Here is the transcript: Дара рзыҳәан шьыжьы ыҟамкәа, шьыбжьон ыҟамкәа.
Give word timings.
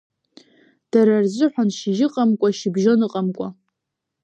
Дара 0.91 1.15
рзыҳәан 1.23 1.69
шьыжьы 1.77 2.05
ыҟамкәа, 2.07 2.49
шьыбжьон 2.57 3.01
ыҟамкәа. 3.07 3.47